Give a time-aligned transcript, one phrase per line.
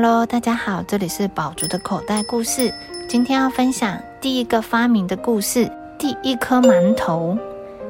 [0.00, 2.72] Hello，大家好，这里是宝竹的口袋故事。
[3.08, 5.68] 今天要分享第一个发明的故事——
[5.98, 7.36] 第一颗馒头。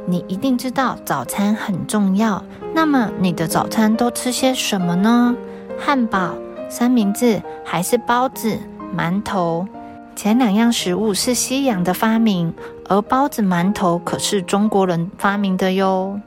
[0.06, 2.42] 你一定知道早餐很重要，
[2.72, 5.36] 那么你的早餐都吃些什么呢？
[5.78, 6.32] 汉堡、
[6.70, 8.56] 三明治还是包子、
[8.96, 9.68] 馒头？
[10.16, 12.54] 前两样食物是西洋的发明，
[12.88, 16.18] 而包子、馒头可是中国人发明的哟。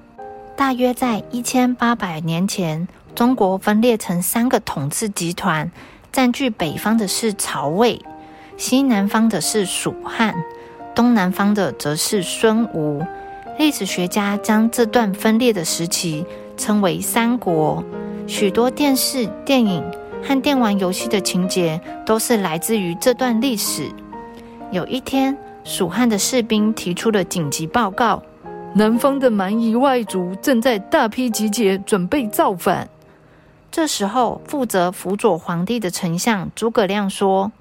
[0.56, 2.88] 大约在一千八百年前。
[3.14, 5.70] 中国分裂成三个统治集团，
[6.12, 8.02] 占据北方的是曹魏，
[8.58, 10.34] 西南方的是蜀汉，
[10.96, 13.04] 东南方的则是孙吴。
[13.60, 16.26] 历史学家将这段分裂的时期
[16.58, 17.84] 称为三国。
[18.26, 19.84] 许多电视、电影
[20.24, 23.92] 和电玩游戏的情节都是来自于这段历史。
[24.72, 28.24] 有一天，蜀汉的士兵提出了紧急报告：
[28.74, 32.88] 南方的蛮夷外族正在大批集结，准备造反。
[33.72, 37.54] 这时候，负责辅佐皇帝的丞相诸葛亮说：“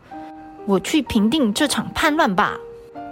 [0.67, 2.55] 我去平定这场叛乱吧。”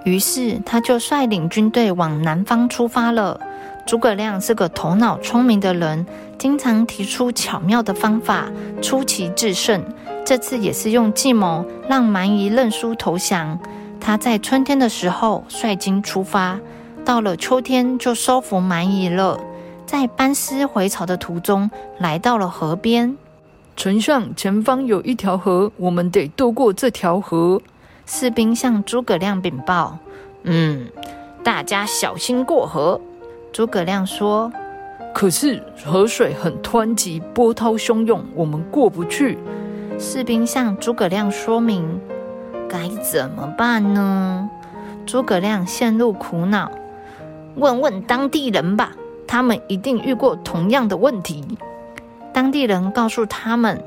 [0.05, 3.40] 于是，他就率领军队往南方出发了。
[3.86, 6.05] 诸葛亮是个头脑聪明的人，
[6.38, 8.48] 经常提出巧妙的方法，
[8.82, 9.80] 出奇制胜。
[10.27, 13.56] 这次也是用计谋让蛮夷认输投降。
[14.00, 16.58] 他在春天的时候率军出发，
[17.05, 19.38] 到了秋天就收服蛮夷了。
[19.89, 23.17] 在班师回朝的途中，来到了河边。
[23.75, 27.58] 丞相，前方有一条河，我们得渡过这条河。
[28.05, 29.97] 士兵向诸葛亮禀报
[30.45, 30.89] ：“嗯，
[31.42, 33.00] 大家小心过河。”
[33.50, 34.53] 诸葛亮说
[35.14, 39.39] ：“可是河水很湍急，波涛汹涌，我们过不去。”
[39.98, 41.98] 士兵向诸葛亮说明
[42.69, 44.50] ：“该怎么办呢？”
[45.06, 46.70] 诸葛亮陷入苦恼
[47.56, 48.92] ：“问问当地人吧。”
[49.28, 51.44] 他们一定遇过同样的问题。
[52.32, 53.84] 当地人告诉他们，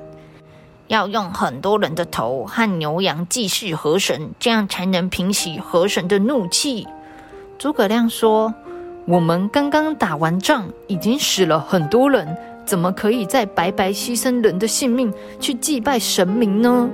[0.87, 6.87] 要用很多人的头和牛羊祭祀河神，这样才能平息河神的怒气。
[7.57, 8.53] 诸葛亮说
[9.07, 16.89] ：“我们刚刚打完仗，已经死了很多人，怎么可以再白白牺牲人的性命去祭拜神明呢？”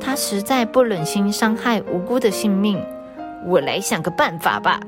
[0.00, 2.82] 他实在不忍心伤害无辜的性命。
[3.46, 4.80] 我来想个办法吧。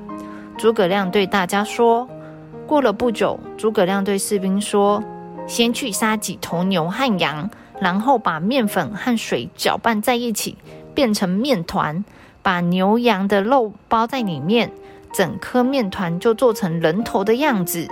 [0.57, 2.09] 诸葛亮对大家说。
[2.67, 5.03] 过了不久，诸葛亮对士兵说
[5.47, 10.57] ：“先去杀几头牛和羊，然后把面粉和水搅拌在一起，
[10.95, 12.05] 变成面团，
[12.43, 14.71] 把牛羊的肉包在里面，
[15.13, 17.87] 整颗面团就做成人头的样子。”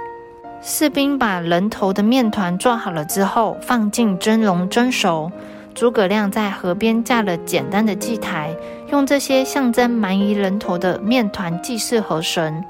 [0.64, 5.30] 士兵把人头的面团做好了之后，放进蒸笼蒸熟。
[5.74, 8.54] 诸葛亮在河边架了简单的祭台，
[8.90, 12.62] 用这些象征蛮夷人头的面团祭祀河神。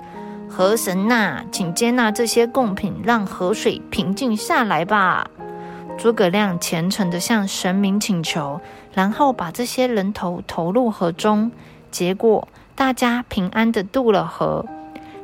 [0.54, 5.26] 河神呐，请接纳这些贡品，让河水平静下来吧。
[5.96, 8.60] 诸葛亮虔诚地向神明请求，
[8.92, 11.50] 然后把这些人头投入河中。
[11.90, 14.66] 结果大家平安地渡了河。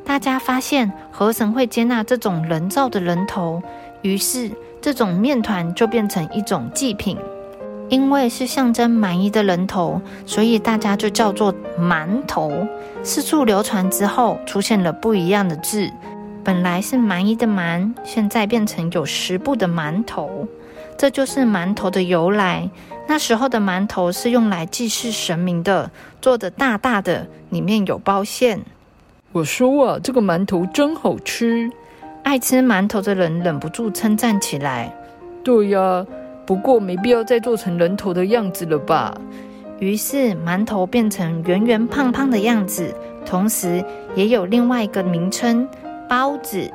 [0.03, 3.63] 大家发现河神会接纳这种人造的人头，
[4.01, 4.51] 于是
[4.81, 7.19] 这种面团就变成一种祭品。
[7.89, 12.67] 因为是象征蛮夷的人头，所以大家就叫做馒头。
[13.03, 15.91] 四处流传之后，出现了不一样的字，
[16.45, 20.47] 本来是蛮夷的蛮，现在变成有十部的馒头，
[20.99, 22.69] 这就是馒头的由来。
[23.07, 28.61] 那时候的馒头是用来祭祀神明的，做的大大的，里面有包馅。
[29.33, 31.71] 我说啊，这个馒头真好吃，
[32.23, 34.95] 爱吃馒头的人忍不住称赞起来。
[35.43, 36.05] 对呀。
[36.49, 39.15] 不过没必要再做成人头的样子了吧？
[39.81, 42.95] 于是馒头变成圆圆胖胖的样子，
[43.27, 45.69] 同时也有另外一个名称——
[46.09, 46.73] 包子。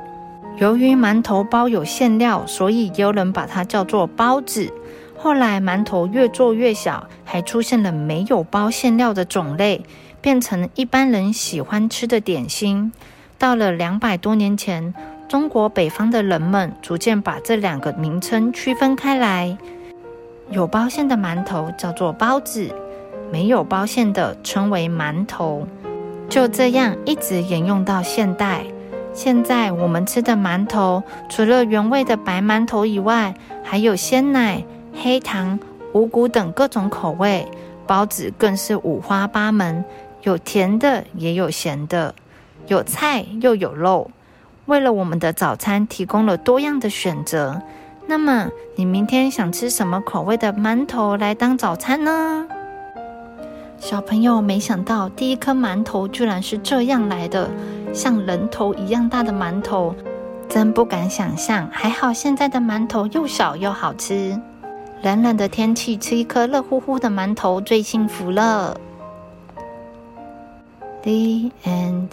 [0.58, 4.72] 由于馒头包有馅料，所以有人把它叫做包子。
[5.16, 9.82] 后来馒头越做越小，还出现了没有包馅料的种类，
[10.20, 12.92] 变成一般人喜欢吃的点心。
[13.36, 14.94] 到了两百多年前。
[15.28, 19.56] 中国北方的人们逐渐把这两个名称区分开来，
[20.50, 22.70] 有包馅的馒头叫做包子，
[23.32, 25.66] 没有包馅的称为馒头。
[26.28, 28.64] 就这样一直沿用到现代。
[29.12, 35.58] 现在我们吃的馒头，除了原味的白馒头以外，还有鲜奶、黑糖、
[35.92, 37.46] 五谷等各种口味。
[37.86, 39.84] 包子更是五花八门，
[40.22, 42.14] 有甜的，也有咸的，
[42.66, 44.10] 有菜又有肉。
[44.66, 47.60] 为了我们的早餐提供了多样的选择，
[48.06, 52.46] 那么你明天想吃什么口味的馒头来当早餐呢？
[53.78, 57.50] 小朋友，没想到第一颗馒头居然是这样来的，
[57.92, 59.94] 像人头一样大的馒头，
[60.48, 61.68] 真不敢想象。
[61.70, 64.40] 还好现在的馒头又小又好吃。
[65.02, 68.80] 冷冷的天气，吃一颗热乎乎的馒头最幸福了。
[71.02, 72.08] The end.